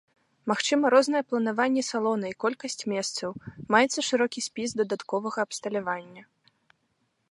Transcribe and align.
Магчыма 0.51 0.85
рознае 0.93 1.21
планаванне 1.33 1.83
салона 1.91 2.25
і 2.33 2.37
колькасць 2.45 2.81
месцаў, 2.95 3.29
маецца 3.77 4.01
шырокі 4.09 4.39
спіс 4.49 4.69
дадатковага 4.81 5.39
абсталявання. 5.49 6.23